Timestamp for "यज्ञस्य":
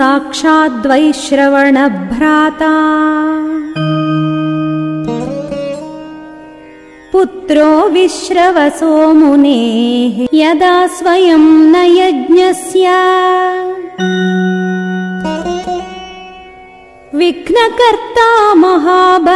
11.74-12.90